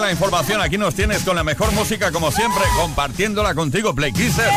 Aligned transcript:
La 0.00 0.10
información, 0.10 0.60
aquí 0.60 0.78
nos 0.78 0.94
tienes 0.94 1.22
con 1.22 1.36
la 1.36 1.44
mejor 1.44 1.72
música 1.72 2.12
como 2.12 2.32
siempre, 2.32 2.62
compartiéndola 2.76 3.54
contigo, 3.54 3.94
Play 3.94 4.12
Kisser. 4.12 4.50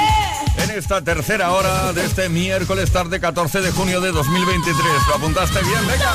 En 0.57 0.71
esta 0.71 1.01
tercera 1.01 1.51
hora 1.51 1.91
de 1.93 2.05
este 2.05 2.29
miércoles 2.29 2.91
tarde 2.91 3.19
14 3.19 3.61
de 3.61 3.71
junio 3.71 3.99
de 3.99 4.11
2023. 4.11 4.77
¿Lo 5.09 5.15
apuntaste 5.15 5.59
bien? 5.61 5.87
Venga. 5.87 6.13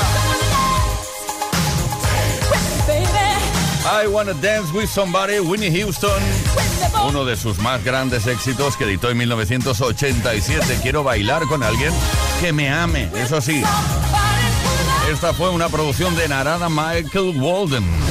I 3.83 4.07
Wanna 4.07 4.33
Dance 4.33 4.71
With 4.73 4.87
Somebody, 4.87 5.39
Winnie 5.39 5.71
Houston. 5.81 6.21
Uno 7.07 7.25
de 7.25 7.35
sus 7.35 7.59
más 7.59 7.83
grandes 7.83 8.25
éxitos 8.27 8.77
que 8.77 8.85
editó 8.85 9.09
en 9.09 9.17
1987. 9.17 10.79
Quiero 10.81 11.03
bailar 11.03 11.43
con 11.47 11.61
alguien 11.61 11.93
que 12.39 12.53
me 12.53 12.71
ame, 12.71 13.09
eso 13.15 13.41
sí. 13.41 13.63
Esta 15.11 15.33
fue 15.33 15.49
una 15.49 15.69
producción 15.69 16.15
de 16.15 16.27
Narada 16.27 16.69
Michael 16.69 17.39
Walden. 17.39 18.10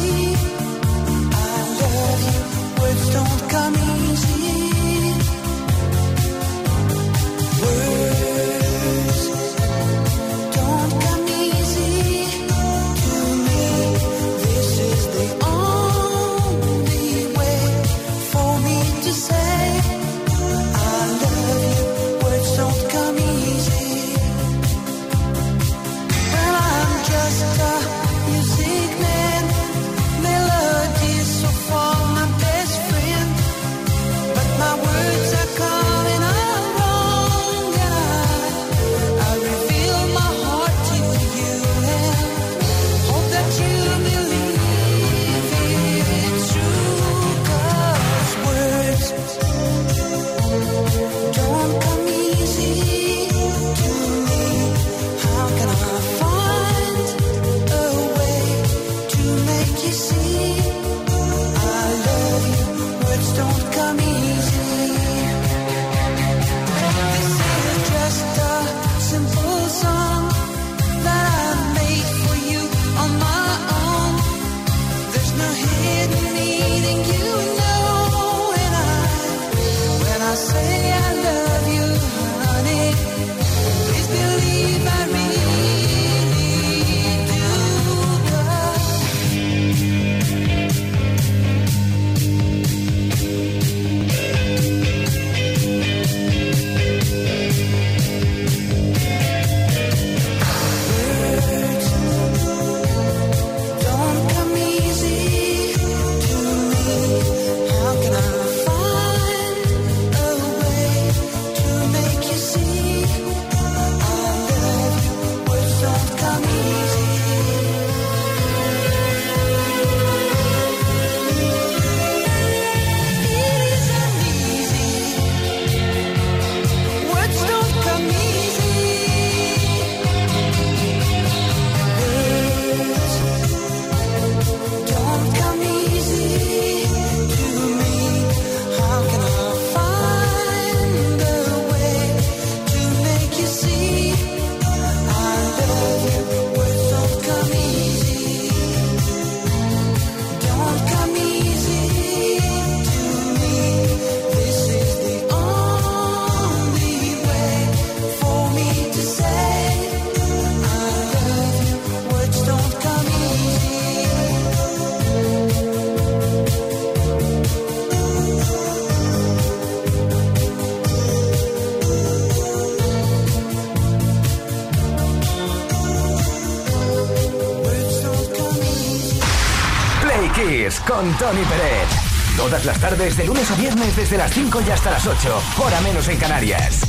Desde 184.11 184.23
las 184.25 184.33
5 184.33 184.61
y 184.67 184.69
hasta 184.69 184.91
las 184.91 185.07
8, 185.07 185.41
hora 185.59 185.79
menos 185.79 186.05
en 186.09 186.17
Canarias. 186.17 186.81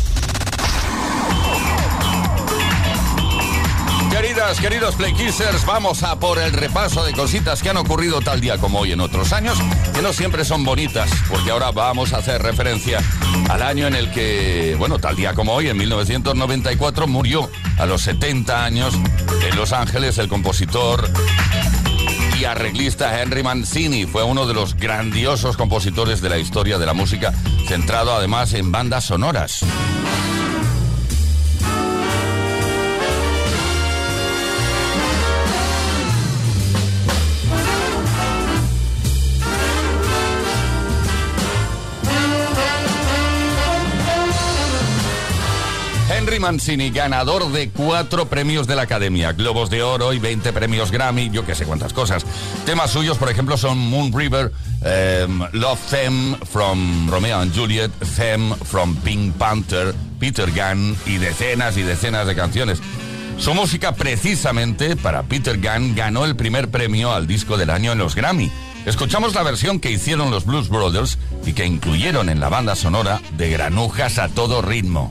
Queridas, 4.10 4.58
queridos 4.58 4.96
Playkissers, 4.96 5.64
vamos 5.64 6.02
a 6.02 6.18
por 6.18 6.40
el 6.40 6.52
repaso 6.52 7.04
de 7.04 7.12
cositas 7.12 7.62
que 7.62 7.70
han 7.70 7.76
ocurrido 7.76 8.20
tal 8.22 8.40
día 8.40 8.58
como 8.58 8.80
hoy 8.80 8.90
en 8.90 8.98
otros 8.98 9.32
años, 9.32 9.56
que 9.94 10.02
no 10.02 10.12
siempre 10.12 10.44
son 10.44 10.64
bonitas, 10.64 11.10
porque 11.28 11.52
ahora 11.52 11.70
vamos 11.70 12.12
a 12.12 12.16
hacer 12.16 12.42
referencia 12.42 12.98
al 13.48 13.62
año 13.62 13.86
en 13.86 13.94
el 13.94 14.10
que, 14.10 14.74
bueno, 14.76 14.98
tal 14.98 15.14
día 15.14 15.32
como 15.34 15.52
hoy, 15.52 15.68
en 15.68 15.76
1994, 15.76 17.06
murió 17.06 17.48
a 17.78 17.86
los 17.86 18.02
70 18.02 18.64
años 18.64 18.94
en 19.48 19.54
Los 19.54 19.72
Ángeles 19.72 20.18
el 20.18 20.26
compositor 20.26 21.08
arreglista 22.44 23.20
Henry 23.20 23.42
Mancini. 23.42 24.06
Fue 24.06 24.22
uno 24.22 24.46
de 24.46 24.54
los 24.54 24.76
grandiosos 24.76 25.56
compositores 25.56 26.20
de 26.20 26.28
la 26.28 26.38
historia 26.38 26.78
de 26.78 26.86
la 26.86 26.94
música, 26.94 27.32
centrado 27.66 28.14
además 28.14 28.54
en 28.54 28.72
bandas 28.72 29.04
sonoras. 29.04 29.64
Henry 46.34 46.90
ganador 46.90 47.52
de 47.52 47.68
cuatro 47.68 48.26
premios 48.26 48.66
de 48.66 48.74
la 48.74 48.82
Academia, 48.82 49.32
Globos 49.32 49.68
de 49.68 49.82
Oro 49.82 50.14
y 50.14 50.18
20 50.18 50.54
premios 50.54 50.90
Grammy, 50.90 51.28
yo 51.28 51.44
que 51.44 51.54
sé 51.54 51.66
cuántas 51.66 51.92
cosas. 51.92 52.24
Temas 52.64 52.90
suyos, 52.90 53.18
por 53.18 53.28
ejemplo, 53.28 53.58
son 53.58 53.76
Moon 53.76 54.10
River, 54.16 54.50
em, 54.82 55.42
Love 55.52 55.80
Them 55.90 56.36
from 56.50 57.10
Romeo 57.10 57.38
and 57.38 57.54
Juliet, 57.54 57.90
Them 58.16 58.54
from 58.64 58.96
Pink 58.96 59.34
Panther, 59.36 59.94
Peter 60.18 60.50
Gunn 60.50 60.96
y 61.04 61.18
decenas 61.18 61.76
y 61.76 61.82
decenas 61.82 62.26
de 62.26 62.34
canciones. 62.34 62.78
Su 63.36 63.52
música, 63.52 63.92
precisamente 63.92 64.96
para 64.96 65.24
Peter 65.24 65.58
Gunn, 65.60 65.94
ganó 65.94 66.24
el 66.24 66.34
primer 66.34 66.70
premio 66.70 67.12
al 67.12 67.26
disco 67.26 67.58
del 67.58 67.68
año 67.68 67.92
en 67.92 67.98
los 67.98 68.14
Grammy. 68.14 68.50
Escuchamos 68.86 69.34
la 69.34 69.42
versión 69.42 69.80
que 69.80 69.90
hicieron 69.90 70.30
los 70.30 70.46
Blues 70.46 70.70
Brothers 70.70 71.18
y 71.44 71.52
que 71.52 71.66
incluyeron 71.66 72.30
en 72.30 72.40
la 72.40 72.48
banda 72.48 72.74
sonora 72.74 73.20
de 73.36 73.50
Granujas 73.50 74.18
a 74.18 74.28
todo 74.28 74.62
ritmo. 74.62 75.10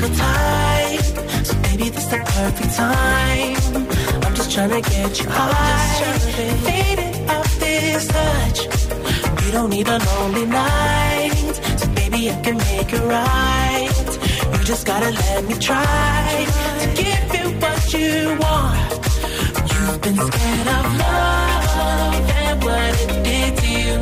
So 0.00 1.54
maybe 1.60 1.90
this 1.90 2.06
the 2.06 2.16
perfect 2.24 2.74
time. 2.74 3.56
I'm 4.24 4.34
just 4.34 4.50
trying 4.50 4.70
to 4.70 4.80
get 4.80 5.20
you 5.20 5.28
high. 5.28 6.18
Faded 6.64 7.28
out 7.28 7.44
this 7.58 8.06
touch. 8.08 8.58
You 9.44 9.52
don't 9.52 9.68
need 9.68 9.88
a 9.88 9.98
lonely 9.98 10.46
night. 10.46 11.52
So 11.76 11.86
baby, 11.88 12.30
I 12.30 12.40
can 12.40 12.56
make 12.56 12.90
it 12.94 13.02
right. 13.02 13.90
You 14.52 14.64
just 14.64 14.86
gotta 14.86 15.10
let 15.10 15.44
me 15.44 15.54
try 15.58 16.46
to 16.80 16.86
give 17.02 17.34
you 17.36 17.46
what 17.60 17.92
you 17.92 18.38
want. 18.40 18.90
You've 19.70 20.00
been 20.00 20.16
scared 20.16 20.68
of 20.78 20.84
love 21.04 22.30
and 22.40 22.64
what 22.64 22.94
it 23.04 23.12
did 23.28 23.52
to 23.60 23.68
you. 23.84 23.96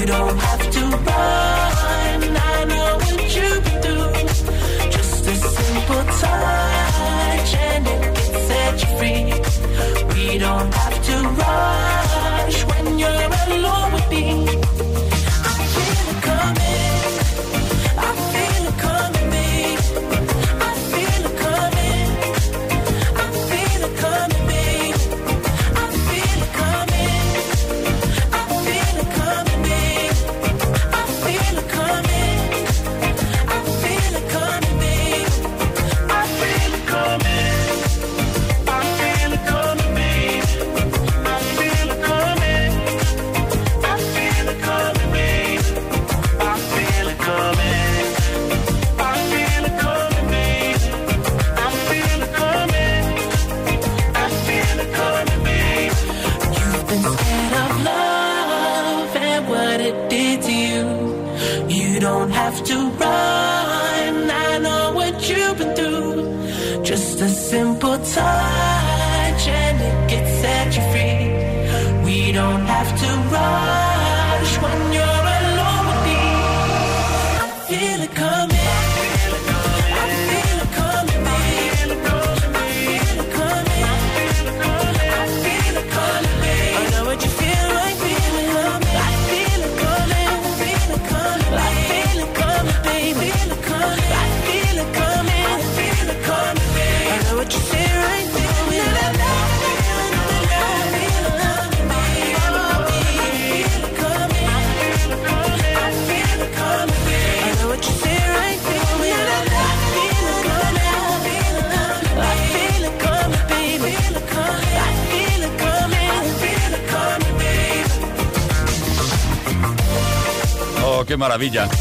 You 0.00 0.06
don't 0.06 0.36
have 0.36 0.70
to 0.70 0.80
run 1.06 1.91
We 10.32 10.38
don't 10.38 10.72
have 10.72 11.04
to 11.04 11.28
run. 11.28 11.81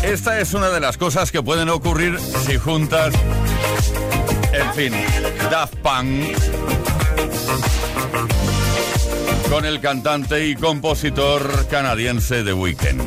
Esta 0.02 0.40
es 0.40 0.54
una 0.54 0.70
de 0.70 0.80
las 0.80 0.98
cosas 0.98 1.30
que 1.30 1.44
pueden 1.44 1.68
ocurrir 1.68 2.18
si 2.46 2.58
juntas, 2.58 3.14
en 4.54 4.74
fin, 4.74 4.94
Daft 5.50 5.76
Punk 5.76 6.38
con 9.50 9.66
el 9.66 9.82
cantante 9.82 10.48
y 10.48 10.56
compositor 10.56 11.68
canadiense 11.68 12.44
The 12.44 12.54
Weeknd. 12.54 13.02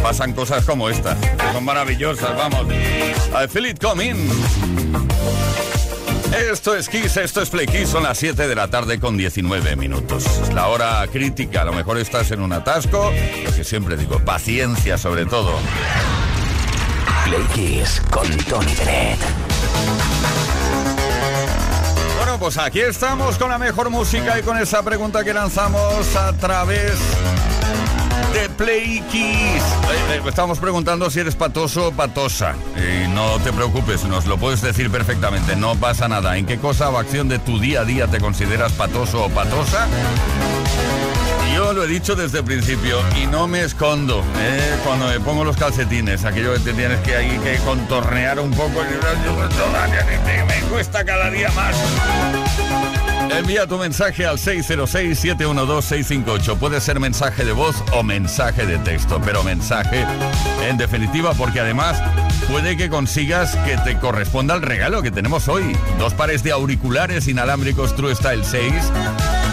Pasan 0.00 0.34
cosas 0.34 0.64
como 0.64 0.88
estas, 0.88 1.18
son 1.52 1.64
maravillosas, 1.64 2.36
vamos. 2.36 2.68
I 2.72 3.48
feel 3.48 3.66
it 3.66 3.80
coming. 3.80 4.28
Esto 6.38 6.76
es 6.76 6.88
Kiss, 6.88 7.16
esto 7.16 7.42
es 7.42 7.50
Play 7.50 7.66
Kiss, 7.66 7.88
son 7.88 8.04
las 8.04 8.16
7 8.16 8.46
de 8.46 8.54
la 8.54 8.68
tarde 8.68 9.00
con 9.00 9.16
19 9.16 9.74
minutos. 9.74 10.24
Es 10.24 10.52
la 10.54 10.68
hora 10.68 11.04
crítica, 11.12 11.62
a 11.62 11.64
lo 11.64 11.72
mejor 11.72 11.98
estás 11.98 12.30
en 12.30 12.40
un 12.40 12.52
atasco, 12.52 13.12
lo 13.44 13.52
que 13.52 13.64
siempre 13.64 13.96
digo, 13.96 14.20
paciencia 14.20 14.96
sobre 14.96 15.26
todo. 15.26 15.58
Play 17.24 17.42
Kiss 17.54 18.00
con 18.10 18.28
Tony 18.44 18.72
Bennett. 18.76 19.18
Bueno, 22.16 22.38
pues 22.38 22.56
aquí 22.56 22.80
estamos 22.80 23.36
con 23.36 23.50
la 23.50 23.58
mejor 23.58 23.90
música 23.90 24.38
y 24.38 24.42
con 24.42 24.56
esa 24.58 24.82
pregunta 24.82 25.24
que 25.24 25.34
lanzamos 25.34 26.14
a 26.14 26.32
través 26.34 26.92
de 28.32 28.48
Play 28.50 29.02
Kiss. 29.10 29.62
Estamos 30.26 30.58
preguntando 30.58 31.10
si 31.10 31.20
eres 31.20 31.34
patoso 31.34 31.88
o 31.88 31.92
patosa. 31.92 32.54
Y 32.76 33.08
no 33.08 33.38
te 33.40 33.52
preocupes, 33.52 34.04
nos 34.04 34.26
lo 34.26 34.38
puedes 34.38 34.62
decir 34.62 34.90
perfectamente, 34.90 35.56
no 35.56 35.76
pasa 35.76 36.08
nada. 36.08 36.36
¿En 36.36 36.46
qué 36.46 36.58
cosa 36.58 36.90
o 36.90 36.98
acción 36.98 37.28
de 37.28 37.38
tu 37.38 37.58
día 37.58 37.80
a 37.80 37.84
día 37.84 38.06
te 38.06 38.20
consideras 38.20 38.72
patoso 38.72 39.24
o 39.24 39.28
patosa? 39.30 39.86
Yo 41.54 41.72
lo 41.72 41.84
he 41.84 41.86
dicho 41.86 42.14
desde 42.14 42.38
el 42.38 42.44
principio 42.44 43.00
y 43.20 43.26
no 43.26 43.48
me 43.48 43.62
escondo 43.62 44.22
¿eh? 44.38 44.76
cuando 44.84 45.08
me 45.08 45.18
pongo 45.20 45.44
los 45.44 45.56
calcetines, 45.56 46.24
aquello 46.24 46.52
que 46.54 46.60
te 46.60 46.72
tienes 46.72 47.00
que 47.00 47.16
ahí 47.16 47.38
que 47.38 47.56
contornear 47.64 48.38
un 48.38 48.52
poco, 48.52 48.80
me 50.46 50.60
cuesta 50.70 51.04
cada 51.04 51.30
día 51.30 51.50
más. 51.52 51.74
Envía 53.30 53.66
tu 53.66 53.78
mensaje 53.78 54.26
al 54.26 54.38
606-712-658. 54.38 56.58
Puede 56.58 56.80
ser 56.80 56.98
mensaje 56.98 57.44
de 57.44 57.52
voz 57.52 57.76
o 57.92 58.02
mensaje 58.02 58.66
de 58.66 58.78
texto, 58.78 59.20
pero 59.24 59.44
mensaje 59.44 60.04
en 60.68 60.76
definitiva 60.76 61.32
porque 61.34 61.60
además 61.60 62.02
puede 62.48 62.76
que 62.76 62.88
consigas 62.88 63.54
que 63.58 63.76
te 63.78 63.96
corresponda 63.98 64.54
el 64.54 64.62
regalo 64.62 65.02
que 65.02 65.10
tenemos 65.10 65.48
hoy. 65.48 65.76
Dos 65.98 66.14
pares 66.14 66.42
de 66.42 66.52
auriculares 66.52 67.28
inalámbricos 67.28 67.94
True 67.94 68.14
Style 68.14 68.44
6 68.44 68.72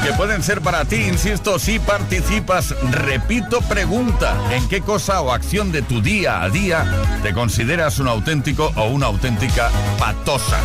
que 0.05 0.13
pueden 0.13 0.43
ser 0.43 0.61
para 0.61 0.85
ti, 0.85 0.97
insisto, 0.97 1.57
si 1.57 1.79
participas. 1.79 2.75
Repito, 2.91 3.61
pregunta, 3.61 4.37
¿en 4.51 4.67
qué 4.67 4.81
cosa 4.81 5.21
o 5.21 5.31
acción 5.31 5.71
de 5.71 5.81
tu 5.81 5.99
día 5.99 6.43
a 6.43 6.49
día 6.49 6.85
te 7.23 7.33
consideras 7.33 7.97
un 7.97 8.07
auténtico 8.07 8.71
o 8.75 8.85
una 8.89 9.07
auténtica 9.07 9.71
patosa? 9.97 10.59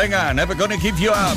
Venga, 0.00 0.32
never 0.34 0.56
gonna 0.56 0.78
keep 0.78 0.94
you 0.98 1.10
up. 1.10 1.36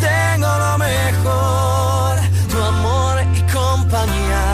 tengo 0.00 0.46
lo 0.64 0.78
mejor, 0.78 2.16
tu 2.50 2.58
amor 2.62 3.14
y 3.34 3.40
compañía 3.52 4.44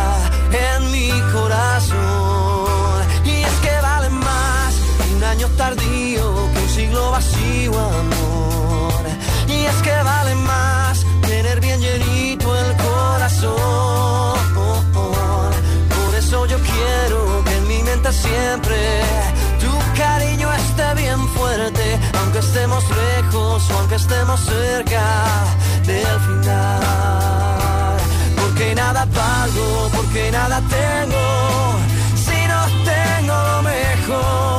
en 0.52 0.90
mi 0.90 1.10
corazón. 1.32 3.02
Y 3.24 3.42
es 3.42 3.56
que 3.64 3.74
vale 3.82 4.10
más 4.10 4.74
un 5.14 5.24
año 5.24 5.48
tardío 5.56 6.24
que 6.52 6.58
un 6.58 6.68
siglo 6.68 7.10
vacío, 7.10 7.72
amor. 7.78 9.02
Y 9.48 9.66
es 9.66 9.76
que 9.82 9.96
vale 10.02 10.34
más 10.34 11.04
tener 11.22 11.60
bien 11.60 11.80
llenito 11.80 12.56
el 12.56 12.76
corazón. 12.76 14.40
Por 15.96 16.14
eso 16.14 16.46
yo 16.46 16.58
quiero 16.58 17.44
que 17.44 17.56
en 17.56 17.68
mi 17.68 17.82
mente 17.82 18.12
siempre 18.12 18.76
aunque 22.40 22.46
estemos 22.46 22.84
lejos 22.88 23.70
o 23.70 23.78
aunque 23.78 23.94
estemos 23.96 24.40
cerca 24.40 25.44
del 25.84 26.20
final. 26.20 27.98
Porque 28.36 28.74
nada 28.74 29.06
pago, 29.06 29.90
porque 29.94 30.30
nada 30.30 30.62
tengo, 30.68 31.78
si 32.16 32.46
no 32.48 32.60
tengo 32.84 33.34
lo 33.34 33.62
mejor, 33.62 34.49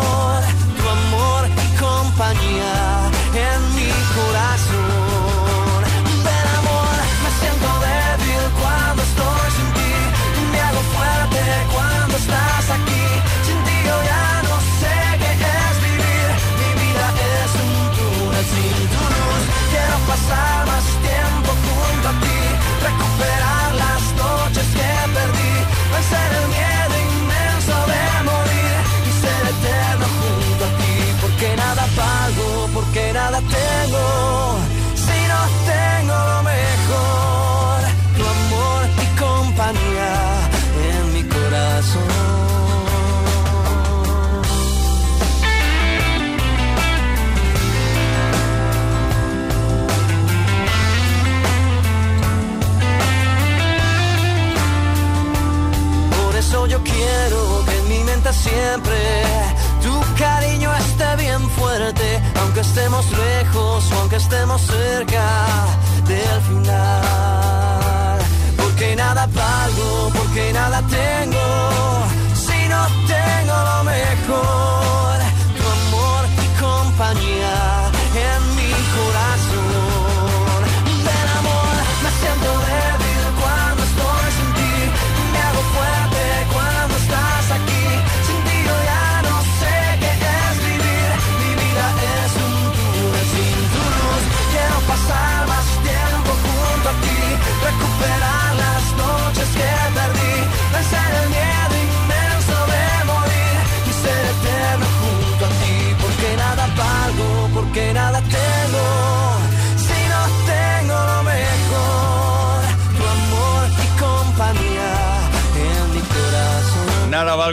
tu 58.79 60.01
cariño 60.17 60.73
esté 60.77 61.15
bien 61.17 61.41
fuerte, 61.49 62.21
aunque 62.39 62.61
estemos 62.61 63.05
lejos 63.11 63.91
o 63.91 63.95
aunque 63.99 64.15
estemos 64.15 64.61
cerca 64.61 65.25
del 66.07 66.41
final. 66.41 68.19
Porque 68.55 68.95
nada 68.95 69.27
valgo, 69.27 70.09
porque 70.15 70.53
nada 70.53 70.81
tengo, 70.83 71.45
si 72.33 72.67
no 72.69 72.87
tengo 73.07 73.55
lo 73.69 73.83
mejor, 73.83 74.60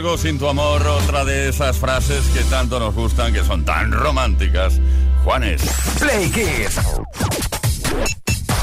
valgo 0.01 0.17
sin 0.17 0.39
tu 0.39 0.47
amor, 0.47 0.81
otra 0.87 1.25
de 1.25 1.49
esas 1.49 1.77
frases 1.77 2.25
que 2.27 2.41
tanto 2.45 2.79
nos 2.79 2.95
gustan, 2.95 3.33
que 3.33 3.43
son 3.43 3.65
tan 3.65 3.91
románticas. 3.91 4.79
Juanes. 5.25 5.61
Play 5.99 6.31
Kiss. 6.31 6.79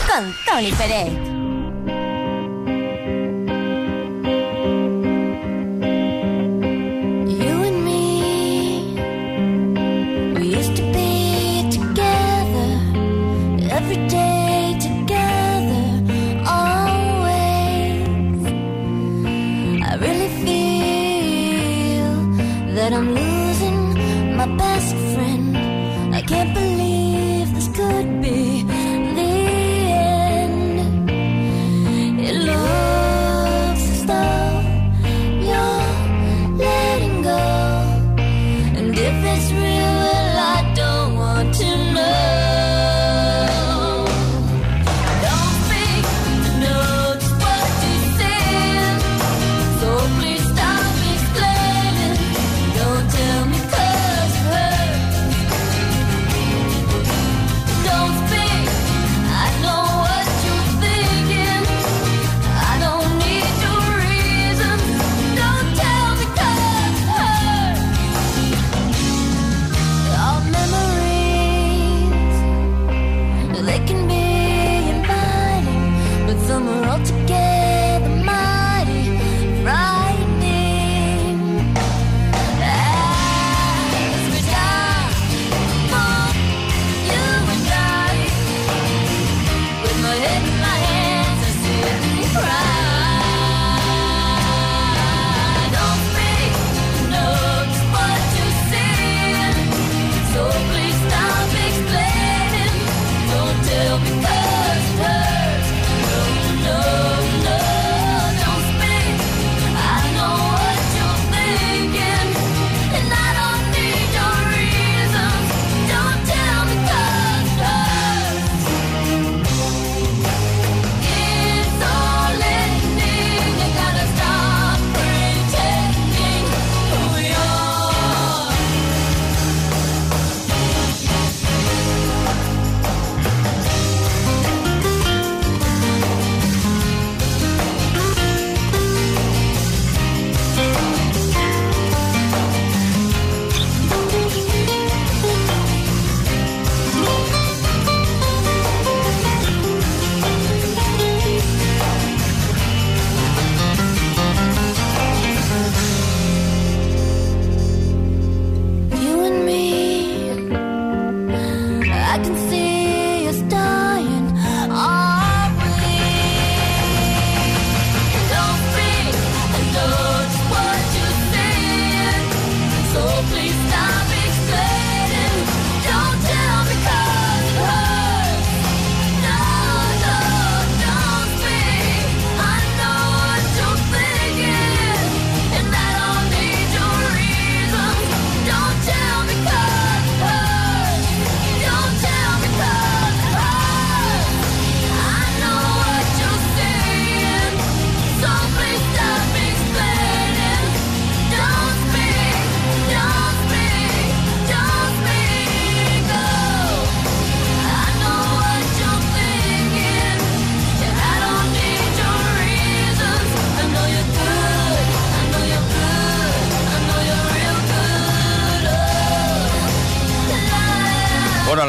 Con 0.09 0.35
Tony 0.46 0.72
Pérez. 0.72 1.36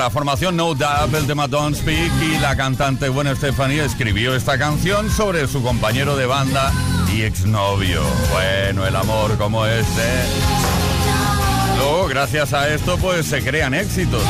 La 0.08 0.12
formación 0.12 0.56
No 0.56 0.74
Doubt, 0.74 1.14
el 1.16 1.28
tema 1.28 1.50
Don't 1.50 1.76
Speak 1.76 2.14
y 2.22 2.40
la 2.40 2.56
cantante 2.56 3.10
Gwen 3.10 3.36
Stefani 3.36 3.80
escribió 3.80 4.36
esta 4.36 4.58
canción 4.58 5.12
sobre 5.12 5.50
su 5.50 5.62
compañero 5.62 6.16
de 6.16 6.26
banda 6.26 6.72
y 7.14 7.24
exnovio. 7.24 8.02
Bueno, 8.32 8.88
el 8.88 8.96
amor 8.96 9.38
como 9.38 9.66
este. 9.66 10.04
Luego, 11.76 12.08
gracias 12.08 12.54
a 12.54 12.74
esto, 12.74 12.98
pues 13.00 13.26
se 13.26 13.44
crean 13.44 13.74
éxitos. 13.74 14.24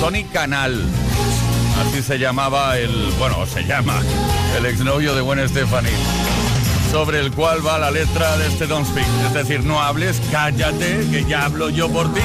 Tony 0.00 0.24
Canal, 0.24 0.84
así 1.80 2.02
se 2.02 2.18
llamaba 2.18 2.76
el, 2.76 3.12
bueno, 3.16 3.46
se 3.46 3.62
llama 3.62 4.02
el 4.58 4.66
exnovio 4.66 5.14
de 5.14 5.20
Gwen 5.20 5.48
Stefani 5.48 5.90
sobre 6.90 7.20
el 7.20 7.30
cual 7.30 7.64
va 7.64 7.78
la 7.78 7.92
letra 7.92 8.36
de 8.38 8.48
este 8.48 8.66
Don't 8.66 8.88
Speak. 8.88 9.06
Es 9.26 9.34
decir, 9.34 9.64
no 9.64 9.80
hables, 9.80 10.20
cállate, 10.32 11.06
que 11.12 11.24
ya 11.28 11.44
hablo 11.44 11.70
yo 11.70 11.88
por 11.88 12.12
ti. 12.12 12.22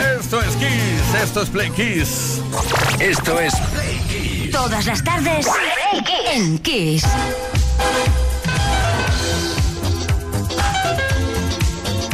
Esto 0.00 0.40
es 0.40 0.56
Kiss, 0.56 1.22
esto 1.22 1.42
es 1.42 1.50
Play 1.50 1.70
Kiss. 1.70 2.40
Esto 2.98 3.38
es 3.38 3.54
Play 3.72 3.98
Kiss. 4.08 4.50
Todas 4.50 4.86
las 4.86 5.02
tardes 5.04 5.46
en 6.32 6.58
Kiss. 6.58 7.04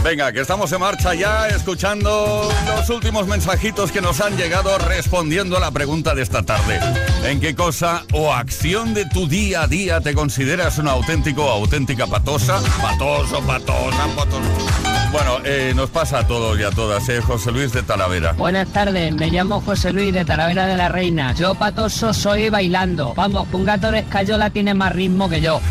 Venga, 0.06 0.30
que 0.30 0.40
estamos 0.40 0.70
en 0.70 0.78
marcha 0.78 1.14
ya 1.14 1.48
escuchando 1.48 2.48
los 2.64 2.88
últimos 2.90 3.26
mensajitos 3.26 3.90
que 3.90 4.00
nos 4.00 4.20
han 4.20 4.36
llegado 4.36 4.78
respondiendo 4.78 5.56
a 5.56 5.60
la 5.60 5.72
pregunta 5.72 6.14
de 6.14 6.22
esta 6.22 6.44
tarde. 6.44 6.78
¿En 7.24 7.40
qué 7.40 7.56
cosa 7.56 8.04
o 8.12 8.32
acción 8.32 8.94
de 8.94 9.04
tu 9.06 9.26
día 9.26 9.62
a 9.62 9.66
día 9.66 10.00
te 10.00 10.14
consideras 10.14 10.78
un 10.78 10.86
auténtico 10.86 11.44
o 11.44 11.50
auténtica 11.50 12.06
patosa? 12.06 12.62
Patoso, 12.80 13.42
patosa, 13.42 14.06
patosa. 14.14 14.95
Bueno, 15.12 15.38
eh, 15.44 15.72
nos 15.74 15.90
pasa 15.90 16.20
a 16.20 16.26
todos 16.26 16.58
y 16.58 16.62
a 16.62 16.70
todas, 16.70 17.08
¿eh? 17.08 17.20
José 17.20 17.52
Luis 17.52 17.72
de 17.72 17.82
Talavera. 17.82 18.32
Buenas 18.32 18.68
tardes, 18.68 19.14
me 19.14 19.30
llamo 19.30 19.60
José 19.60 19.92
Luis 19.92 20.12
de 20.12 20.24
Talavera 20.24 20.66
de 20.66 20.76
la 20.76 20.88
Reina. 20.88 21.32
Yo 21.34 21.54
patoso 21.54 22.12
soy 22.12 22.50
bailando. 22.50 23.14
Vamos, 23.14 23.48
un 23.52 23.64
gato 23.64 23.90
de 23.90 24.00
escayola 24.00 24.50
tiene 24.50 24.74
más 24.74 24.92
ritmo 24.92 25.28
que 25.28 25.40
yo. 25.40 25.60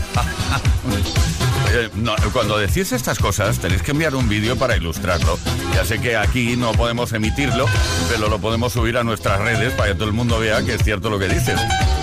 Eh, 1.78 1.90
cuando 2.32 2.58
decís 2.58 2.94
estas 2.94 3.20
cosas 3.20 3.60
tenéis 3.60 3.82
que 3.82 3.92
enviar 3.92 4.16
un 4.16 4.30
vídeo 4.30 4.56
para 4.56 4.78
ilustrarlo. 4.78 5.38
Ya 5.74 5.84
sé 5.84 6.00
que 6.00 6.16
aquí 6.16 6.56
no 6.56 6.72
podemos 6.72 7.12
emitirlo, 7.12 7.66
pero 8.10 8.30
lo 8.30 8.40
podemos 8.40 8.72
subir 8.72 8.98
a 8.98 9.04
nuestras 9.04 9.42
redes 9.42 9.74
para 9.74 9.90
que 9.90 9.96
todo 9.96 10.08
el 10.08 10.14
mundo 10.14 10.40
vea 10.40 10.64
que 10.64 10.76
es 10.76 10.84
cierto 10.84 11.10
lo 11.10 11.20
que 11.20 11.28
dices. 11.28 11.60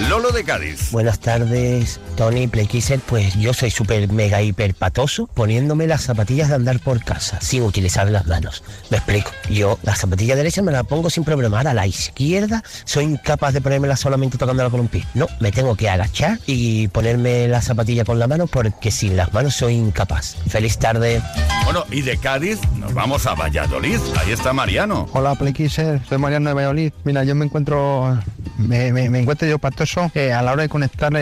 Lolo 0.08 0.30
de 0.30 0.44
Cádiz. 0.44 0.90
Buenas 0.90 1.20
tardes, 1.20 2.00
Tony 2.16 2.46
Playkisser. 2.46 3.00
Pues 3.00 3.34
yo 3.34 3.52
soy 3.54 3.70
súper 3.70 4.10
mega 4.12 4.42
hiper 4.42 4.74
patoso 4.74 5.26
poniéndome 5.26 5.86
las 5.86 6.02
zapatillas 6.02 6.48
de 6.48 6.56
andar 6.56 6.80
por 6.80 7.02
casa 7.04 7.40
sin 7.40 7.62
utilizar 7.62 8.10
las 8.10 8.26
manos. 8.26 8.62
Me 8.90 8.98
explico. 8.98 9.30
Yo 9.50 9.78
la 9.82 9.94
zapatilla 9.94 10.36
derecha 10.36 10.62
me 10.62 10.72
la 10.72 10.84
pongo 10.84 11.10
sin 11.10 11.24
problemar. 11.24 11.68
A 11.68 11.74
la 11.74 11.86
izquierda 11.86 12.62
soy 12.84 13.04
incapaz 13.04 13.54
de 13.54 13.60
ponérmela 13.60 13.96
solamente 13.96 14.38
tocándola 14.38 14.70
con 14.70 14.80
un 14.80 14.88
pie. 14.88 15.04
No, 15.14 15.26
me 15.40 15.52
tengo 15.52 15.76
que 15.76 15.88
agachar 15.88 16.38
y 16.46 16.88
ponerme 16.88 17.48
la 17.48 17.62
zapatilla 17.62 18.04
con 18.04 18.18
la 18.18 18.26
mano 18.26 18.46
porque 18.46 18.90
sin 18.90 19.16
las 19.16 19.32
manos 19.32 19.54
soy 19.54 19.74
incapaz. 19.74 20.36
Feliz 20.48 20.78
tarde. 20.78 21.22
Bueno, 21.64 21.84
y 21.90 22.02
de 22.02 22.16
Cádiz 22.18 22.58
nos 22.78 22.92
vamos 22.92 23.26
a 23.26 23.34
Valladolid. 23.34 23.98
Ahí 24.20 24.32
está 24.32 24.52
Mariano. 24.52 25.08
Hola, 25.12 25.34
Playkisser. 25.34 26.00
Soy 26.08 26.18
Mariano 26.18 26.50
de 26.50 26.54
Valladolid. 26.54 26.92
Mira, 27.04 27.24
yo 27.24 27.34
me 27.34 27.44
encuentro 27.44 28.18
me, 28.58 28.88
encuentro 29.18 29.48
yo 29.48 29.58
patoso 29.58 29.91
eh, 30.14 30.32
a 30.32 30.42
la 30.42 30.52
hora 30.52 30.62
de 30.62 30.68
conectar 30.68 31.12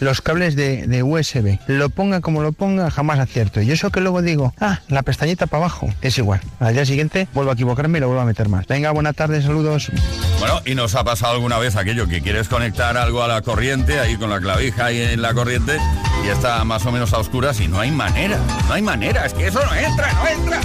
los 0.00 0.20
cables 0.20 0.56
de, 0.56 1.02
USB. 1.02 1.58
Lo 1.66 1.88
ponga 1.88 2.20
como 2.20 2.42
lo 2.42 2.52
ponga, 2.52 2.90
jamás 2.90 3.18
acierto. 3.18 3.62
Y 3.62 3.70
eso 3.70 3.90
que 3.90 4.00
luego 4.00 4.22
digo, 4.22 4.52
ah, 4.60 4.80
la 4.88 5.02
pestañita 5.02 5.46
para 5.46 5.64
abajo, 5.64 5.88
es 6.02 6.18
igual. 6.18 6.40
Al 6.58 6.74
día 6.74 6.84
siguiente 6.84 7.28
vuelvo 7.32 7.50
a 7.50 7.54
equivocarme 7.54 7.98
y 7.98 8.00
lo 8.00 8.08
vuelvo 8.08 8.22
a 8.22 8.26
meter 8.26 8.48
más. 8.48 8.66
Venga, 8.66 8.90
buena 8.90 9.12
tarde, 9.12 9.42
saludos. 9.42 9.90
Bueno, 10.38 10.60
¿y 10.64 10.74
nos 10.74 10.94
ha 10.94 11.04
pasado 11.04 11.34
alguna 11.34 11.58
vez 11.58 11.76
aquello 11.76 12.06
que 12.06 12.20
quieres 12.20 12.48
conectar 12.48 12.96
algo 12.96 13.22
a 13.22 13.28
la 13.28 13.42
corriente, 13.42 13.98
ahí 13.98 14.16
con 14.16 14.30
la 14.30 14.40
clavija 14.40 14.86
ahí 14.86 15.00
en 15.00 15.22
la 15.22 15.34
corriente, 15.34 15.78
y 16.24 16.28
está 16.28 16.64
más 16.64 16.84
o 16.86 16.92
menos 16.92 17.12
a 17.12 17.18
oscuras 17.18 17.60
y 17.60 17.68
no 17.68 17.80
hay 17.80 17.90
manera, 17.90 18.38
no 18.68 18.74
hay 18.74 18.82
manera, 18.82 19.26
es 19.26 19.34
que 19.34 19.46
eso 19.46 19.60
no 19.64 19.74
entra, 19.74 20.12
no 20.12 20.28
entra. 20.28 20.60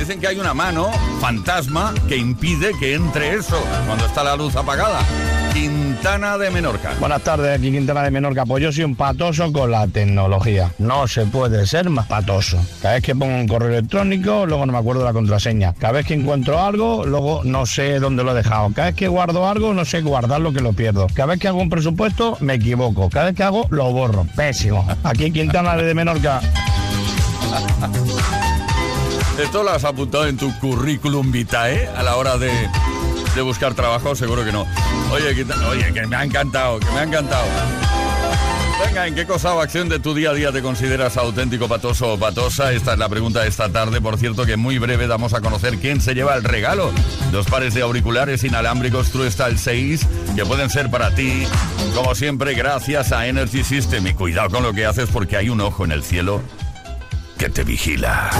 Dicen 0.00 0.18
que 0.18 0.28
hay 0.28 0.38
una 0.38 0.54
mano 0.54 0.90
fantasma 1.20 1.92
que 2.08 2.16
impide 2.16 2.72
que 2.80 2.94
entre 2.94 3.34
eso 3.34 3.62
cuando 3.86 4.06
está 4.06 4.24
la 4.24 4.34
luz 4.34 4.56
apagada. 4.56 4.98
Quintana 5.52 6.38
de 6.38 6.50
Menorca. 6.50 6.94
Buenas 6.98 7.20
tardes, 7.20 7.58
aquí 7.58 7.70
Quintana 7.70 8.04
de 8.04 8.10
Menorca. 8.10 8.46
Pues 8.46 8.62
yo 8.62 8.72
soy 8.72 8.84
un 8.84 8.96
patoso 8.96 9.52
con 9.52 9.70
la 9.70 9.86
tecnología. 9.88 10.72
No 10.78 11.06
se 11.06 11.26
puede 11.26 11.66
ser 11.66 11.90
más 11.90 12.06
patoso. 12.06 12.58
Cada 12.80 12.94
vez 12.94 13.04
que 13.04 13.14
pongo 13.14 13.34
un 13.34 13.46
correo 13.46 13.68
electrónico, 13.68 14.46
luego 14.46 14.64
no 14.64 14.72
me 14.72 14.78
acuerdo 14.78 15.04
la 15.04 15.12
contraseña. 15.12 15.74
Cada 15.74 15.92
vez 15.92 16.06
que 16.06 16.14
encuentro 16.14 16.58
algo, 16.58 17.04
luego 17.04 17.42
no 17.44 17.66
sé 17.66 18.00
dónde 18.00 18.24
lo 18.24 18.32
he 18.32 18.36
dejado. 18.36 18.70
Cada 18.74 18.86
vez 18.88 18.96
que 18.96 19.06
guardo 19.06 19.46
algo, 19.46 19.74
no 19.74 19.84
sé 19.84 20.00
guardar 20.00 20.40
lo 20.40 20.54
que 20.54 20.62
lo 20.62 20.72
pierdo. 20.72 21.08
Cada 21.12 21.26
vez 21.26 21.40
que 21.40 21.48
hago 21.48 21.60
un 21.60 21.68
presupuesto, 21.68 22.38
me 22.40 22.54
equivoco. 22.54 23.10
Cada 23.10 23.26
vez 23.26 23.34
que 23.34 23.42
hago, 23.42 23.66
lo 23.68 23.92
borro. 23.92 24.26
Pésimo. 24.34 24.88
Aquí 25.04 25.30
Quintana 25.30 25.76
de 25.76 25.92
Menorca. 25.92 26.40
¿Esto 29.42 29.62
lo 29.62 29.70
has 29.70 29.84
apuntado 29.84 30.26
en 30.26 30.36
tu 30.36 30.56
currículum 30.58 31.32
vitae 31.32 31.88
a 31.88 32.02
la 32.02 32.16
hora 32.16 32.36
de, 32.36 32.52
buscar 33.42 33.74
trabajo? 33.74 34.14
Seguro 34.14 34.44
que 34.44 34.52
no. 34.52 34.66
Oye, 35.10 35.44
oye, 35.68 35.92
que 35.92 36.06
me 36.06 36.16
ha 36.16 36.24
encantado, 36.24 36.78
que 36.78 36.86
me 36.90 36.98
ha 36.98 37.02
encantado. 37.04 37.46
Venga, 38.84 39.06
¿en 39.06 39.14
qué 39.14 39.26
cosa 39.26 39.54
o 39.54 39.60
acción 39.60 39.88
de 39.88 39.98
tu 39.98 40.14
día 40.14 40.30
a 40.30 40.34
día 40.34 40.52
te 40.52 40.62
consideras 40.62 41.16
auténtico 41.16 41.68
patoso 41.68 42.14
o 42.14 42.18
patosa? 42.18 42.72
Esta 42.72 42.92
es 42.92 42.98
la 42.98 43.08
pregunta 43.08 43.40
de 43.40 43.48
esta 43.48 43.70
tarde. 43.70 44.00
Por 44.00 44.18
cierto, 44.18 44.44
que 44.44 44.56
muy 44.56 44.78
breve 44.78 45.06
damos 45.06 45.32
a 45.32 45.40
conocer 45.40 45.78
quién 45.78 46.00
se 46.00 46.14
lleva 46.14 46.34
el 46.34 46.44
regalo. 46.44 46.92
Dos 47.32 47.46
pares 47.46 47.72
de 47.74 47.82
auriculares 47.82 48.44
inalámbricos 48.44 49.10
Truestal 49.10 49.58
6 49.58 50.06
que 50.36 50.44
pueden 50.44 50.68
ser 50.68 50.90
para 50.90 51.14
ti. 51.14 51.44
Como 51.94 52.14
siempre, 52.14 52.54
gracias 52.54 53.10
a 53.12 53.26
Energy 53.26 53.64
System. 53.64 54.06
Y 54.06 54.14
cuidado 54.14 54.50
con 54.50 54.62
lo 54.62 54.74
que 54.74 54.86
haces 54.86 55.08
porque 55.10 55.36
hay 55.36 55.48
un 55.48 55.60
ojo 55.60 55.84
en 55.84 55.92
el 55.92 56.02
cielo 56.02 56.42
que 57.38 57.48
te 57.48 57.64
vigila. 57.64 58.30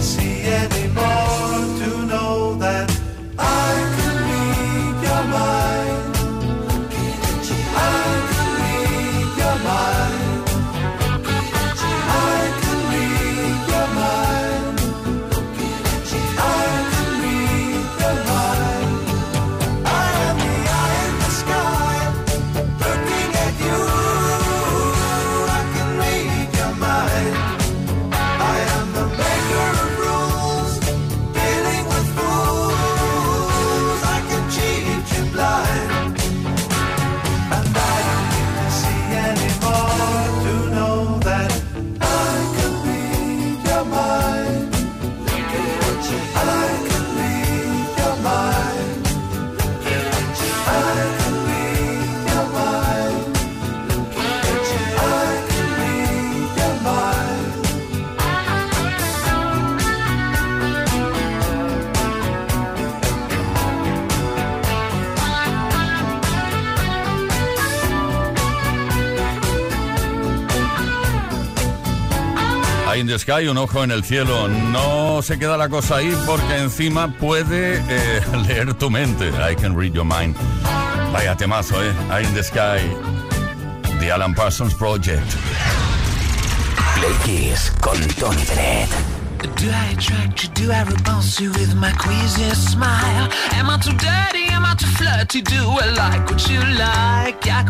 See 0.00 0.42
anymore. 0.44 0.89
Sky, 73.20 73.48
un 73.48 73.58
ojo 73.58 73.84
en 73.84 73.90
el 73.90 74.02
cielo. 74.02 74.48
No 74.48 75.20
se 75.22 75.38
queda 75.38 75.56
la 75.58 75.68
cosa 75.68 75.96
ahí 75.96 76.16
porque 76.26 76.56
encima 76.56 77.08
puede 77.18 77.76
eh, 77.88 78.22
leer 78.48 78.72
tu 78.74 78.88
mente. 78.88 79.28
I 79.28 79.54
can 79.54 79.76
read 79.76 79.92
your 79.92 80.06
mind. 80.06 80.34
Vaya 81.12 81.36
temazo, 81.36 81.74
¿eh? 81.82 81.92
Eye 82.10 82.26
in 82.26 82.34
the 82.34 82.42
Sky. 82.42 82.80
The 84.00 84.10
Alan 84.10 84.34
Parsons 84.34 84.74
Project. 84.74 85.34
Play 86.94 87.12
Kiss 87.24 87.70
con 87.80 87.98
Tony 88.18 88.42
Bennett. 88.46 88.88
Do 89.56 89.68
I 89.68 89.92
attract 89.92 90.42
you? 90.42 90.66
Do 90.66 90.72
I 90.72 90.82
repulse 90.84 91.40
you 91.40 91.50
with 91.52 91.74
my 91.74 91.92
queasy 91.92 92.48
smile? 92.54 93.28
Am 93.52 93.68
I 93.68 93.78
too 93.78 93.92
dirty? 93.92 94.46
Am 94.52 94.64
I 94.64 94.74
too 94.74 94.86
flirty? 94.86 95.42
Do 95.42 95.56
I 95.56 95.90
like 95.94 96.30
what 96.30 96.48
you 96.48 96.60
like? 96.60 97.09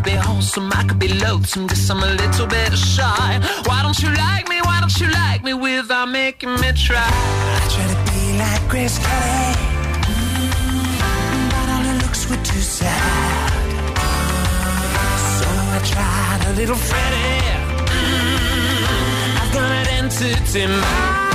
Could 0.01 0.13
be 0.13 0.19
wholesome, 0.19 0.73
I 0.73 0.85
could 0.85 0.99
be 0.99 1.09
loathsome, 1.09 1.67
guess 1.67 1.91
I'm 1.91 2.03
a 2.03 2.07
little 2.07 2.47
bit 2.47 2.73
shy. 2.73 3.39
Why 3.67 3.83
don't 3.83 4.01
you 4.01 4.09
like 4.09 4.49
me? 4.49 4.59
Why 4.63 4.81
don't 4.81 4.99
you 4.99 5.09
like 5.11 5.45
me 5.45 5.53
without 5.53 6.09
making 6.09 6.55
me 6.55 6.73
try? 6.73 7.05
I 7.05 7.69
try 7.69 7.87
to 7.93 7.99
be 8.11 8.39
like 8.39 8.67
Grace 8.71 8.97
Kelly, 8.97 9.57
mm, 10.09 11.51
but 11.51 11.69
all 11.69 11.85
her 11.85 11.99
looks 12.01 12.31
were 12.31 12.43
too 12.43 12.61
sad. 12.61 13.53
So 15.37 15.47
I 15.77 15.81
tried 15.93 16.49
a 16.49 16.53
little 16.57 16.77
Freddie. 16.77 17.45
Mm, 17.93 19.41
I've 19.43 19.53
got 19.53 19.71
an 19.71 19.87
entity 19.99 20.67
mind. 20.67 21.30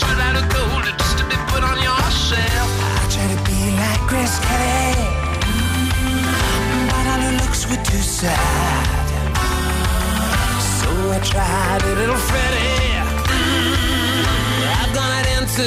just 0.00 0.20
out 0.20 0.36
of 0.36 0.48
gold, 0.52 0.84
just 0.98 1.18
to 1.18 1.24
be 1.24 1.36
put 1.48 1.62
on. 1.64 1.76
I 1.78 3.08
try 3.08 3.26
to 3.34 3.38
be 3.48 3.58
like 3.80 4.00
Chris 4.10 4.38
Kelly, 4.44 5.08
mm-hmm. 5.40 6.86
but 6.90 7.04
all 7.12 7.20
her 7.26 7.34
looks 7.40 7.64
were 7.68 7.82
too 7.82 8.02
sad. 8.02 9.08
So 10.80 10.88
I 11.10 11.18
tried 11.20 11.82
a 11.82 11.94
little 11.94 12.16
Freddie. 12.28 12.92
Mm-hmm. 13.30 14.80
I've 14.80 14.92
gone 14.94 15.12
out 15.18 15.28
into 15.38 15.64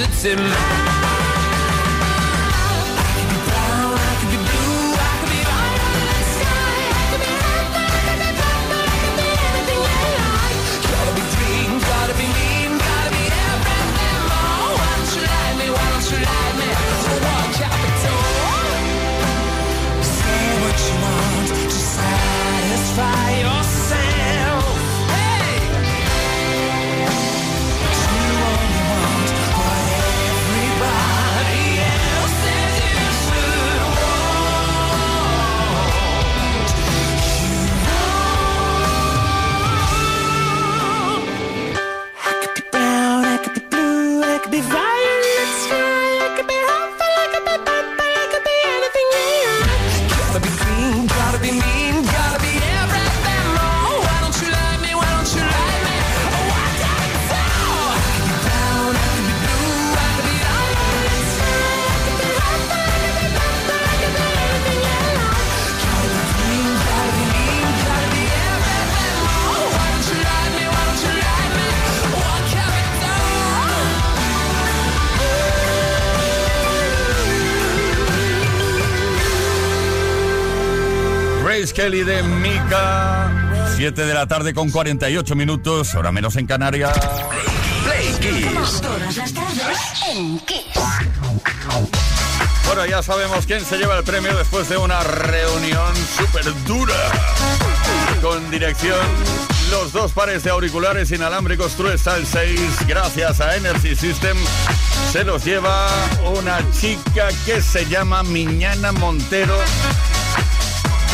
Kelly 81.89 82.03
de 82.03 82.21
Mika. 82.21 83.31
7 83.75 84.05
de 84.05 84.13
la 84.13 84.27
tarde 84.27 84.53
con 84.53 84.69
48 84.69 85.35
minutos, 85.35 85.95
hora 85.95 86.11
menos 86.11 86.35
en 86.35 86.45
Canarias. 86.45 86.93
Play 87.83 88.13
Kiss. 88.19 88.81
Bueno, 92.67 92.85
ya 92.85 93.01
sabemos 93.01 93.47
quién 93.47 93.65
se 93.65 93.79
lleva 93.79 93.97
el 93.97 94.03
premio 94.03 94.37
después 94.37 94.69
de 94.69 94.77
una 94.77 95.01
reunión 95.01 95.95
súper 96.15 96.45
dura. 96.65 96.93
Con 98.21 98.51
dirección, 98.51 98.99
los 99.71 99.91
dos 99.91 100.11
pares 100.11 100.43
de 100.43 100.51
auriculares 100.51 101.09
inalámbricos 101.09 101.71
TrueStyle 101.73 102.27
6, 102.27 102.87
gracias 102.87 103.41
a 103.41 103.55
Energy 103.55 103.95
System, 103.95 104.37
se 105.11 105.23
los 105.23 105.43
lleva 105.43 105.87
una 106.35 106.59
chica 106.71 107.29
que 107.47 107.63
se 107.63 107.87
llama 107.87 108.21
Miñana 108.21 108.91
Montero 108.91 109.57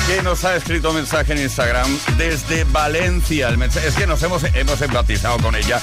que 0.07 0.21
nos 0.21 0.43
ha 0.43 0.55
escrito 0.55 0.93
mensaje 0.93 1.33
en 1.33 1.39
Instagram 1.39 1.87
desde 2.17 2.63
Valencia. 2.65 3.49
El 3.49 3.57
mensaje, 3.57 3.87
es 3.87 3.95
que 3.95 4.05
nos 4.05 4.21
hemos, 4.21 4.43
hemos 4.43 4.81
empatizado 4.81 5.37
con 5.39 5.55
ella. 5.55 5.81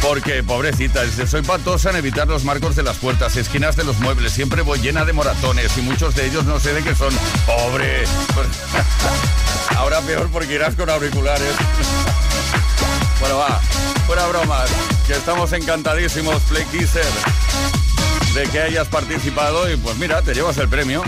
Porque, 0.00 0.42
pobrecita, 0.42 1.02
dice, 1.02 1.26
soy 1.26 1.42
patosa 1.42 1.90
en 1.90 1.96
evitar 1.96 2.28
los 2.28 2.44
marcos 2.44 2.76
de 2.76 2.82
las 2.82 2.96
puertas, 2.98 3.36
esquinas 3.36 3.76
de 3.76 3.84
los 3.84 3.98
muebles, 3.98 4.32
siempre 4.32 4.62
voy 4.62 4.78
llena 4.78 5.04
de 5.04 5.12
moratones 5.12 5.76
y 5.76 5.82
muchos 5.82 6.14
de 6.14 6.26
ellos 6.26 6.44
no 6.44 6.60
sé 6.60 6.72
de 6.72 6.82
qué 6.82 6.94
son. 6.94 7.12
Pobre. 7.46 8.04
Ahora 9.76 10.00
peor 10.00 10.28
porque 10.30 10.54
irás 10.54 10.74
con 10.74 10.88
auriculares. 10.88 11.54
Bueno, 13.18 13.36
va, 13.36 13.60
fuera 14.06 14.26
bromas, 14.26 14.70
que 15.06 15.12
estamos 15.12 15.52
encantadísimos, 15.52 16.40
Play 16.42 16.64
Kisser, 16.66 17.04
de 18.34 18.48
que 18.48 18.60
hayas 18.60 18.88
participado 18.88 19.70
y 19.70 19.76
pues 19.76 19.96
mira, 19.96 20.22
te 20.22 20.34
llevas 20.34 20.56
el 20.58 20.68
premio. 20.68 21.02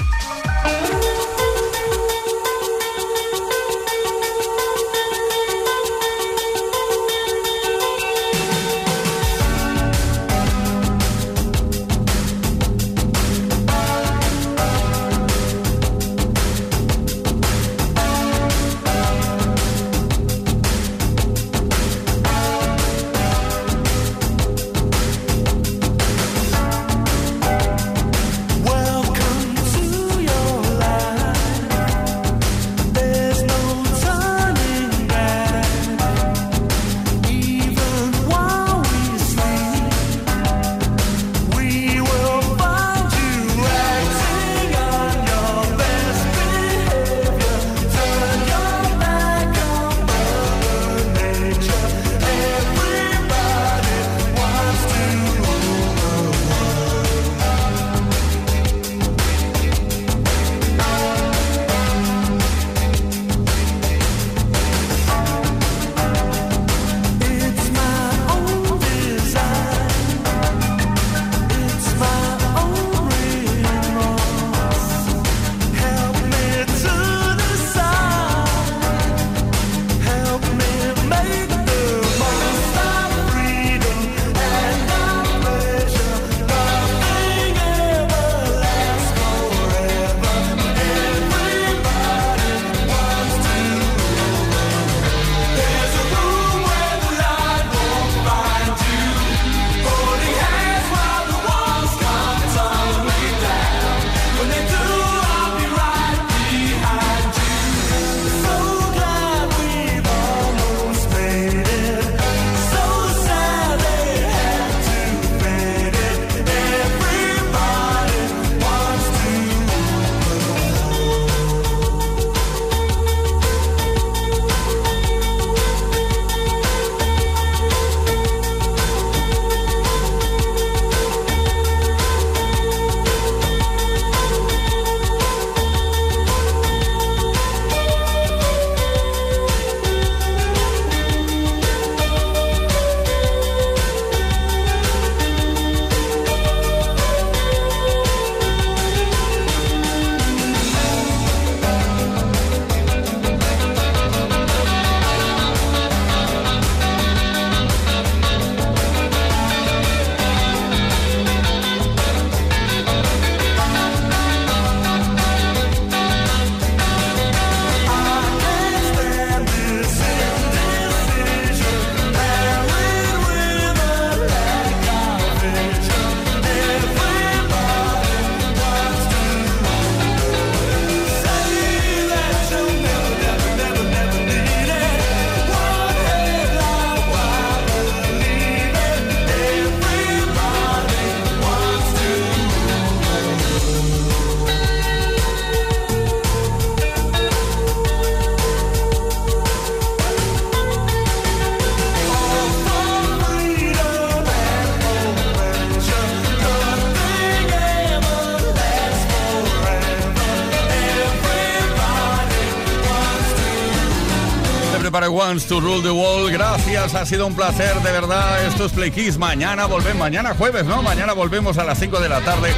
To 215.23 215.61
Rule 215.61 215.81
the 215.81 215.91
World. 215.91 216.33
Gracias, 216.33 216.97
ha 216.97 217.07
sido 217.07 217.29
un 217.29 217.37
placer, 217.37 217.77
de 217.77 217.93
verdad. 217.93 218.45
Esto 218.45 218.66
es 218.66 218.73
Play 218.73 218.91
Kiss. 218.91 219.18
Mañana 219.18 219.66
volvemos, 219.66 219.99
mañana 219.99 220.35
jueves, 220.35 220.64
¿no? 220.64 220.83
Mañana 220.83 221.12
volvemos 221.12 221.59
a 221.59 221.64
las 221.64 221.79
5 221.79 222.01
de 222.01 222.09
la 222.09 222.20
tarde, 222.23 222.53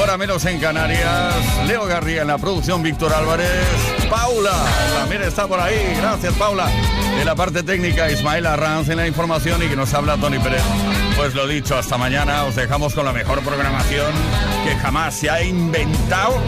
hora 0.00 0.16
menos 0.16 0.42
en 0.46 0.58
Canarias. 0.58 1.34
Leo 1.66 1.84
Garría 1.84 2.22
en 2.22 2.28
la 2.28 2.38
producción, 2.38 2.82
Víctor 2.82 3.12
Álvarez. 3.12 3.62
Paula 4.08 4.56
también 4.98 5.22
está 5.22 5.46
por 5.46 5.60
ahí. 5.60 5.76
Gracias, 5.98 6.32
Paula. 6.34 6.70
En 7.20 7.26
la 7.26 7.34
parte 7.34 7.62
técnica, 7.62 8.10
Ismael 8.10 8.46
Arranz 8.46 8.88
en 8.88 8.96
la 8.96 9.06
información 9.06 9.62
y 9.62 9.66
que 9.66 9.76
nos 9.76 9.92
habla 9.92 10.16
Tony 10.16 10.38
Pérez. 10.38 10.62
Pues 11.14 11.34
lo 11.34 11.46
dicho, 11.46 11.76
hasta 11.76 11.98
mañana. 11.98 12.44
Os 12.44 12.56
dejamos 12.56 12.94
con 12.94 13.04
la 13.04 13.12
mejor 13.12 13.42
programación 13.42 14.12
que 14.64 14.74
jamás 14.76 15.14
se 15.14 15.28
ha 15.28 15.42
inventado 15.42 16.40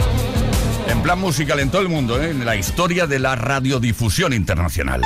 en 0.90 1.02
plan 1.02 1.20
musical 1.20 1.60
en 1.60 1.70
todo 1.70 1.82
el 1.82 1.88
mundo, 1.88 2.20
¿eh? 2.20 2.30
en 2.30 2.44
la 2.44 2.56
historia 2.56 3.06
de 3.06 3.20
la 3.20 3.36
radiodifusión 3.36 4.32
internacional. 4.32 5.02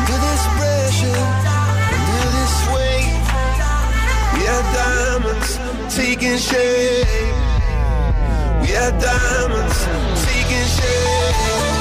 Under 0.00 0.16
this 0.16 0.44
pressure, 0.56 1.22
under 1.96 2.30
this 2.36 2.54
weight, 2.72 3.20
we 4.34 4.42
are 4.48 4.64
diamonds 4.72 5.50
taking 5.94 6.38
shape. 6.38 7.06
We 8.62 8.76
are 8.76 8.92
diamonds 8.98 9.78
taking 10.24 10.68
shape. 10.76 11.79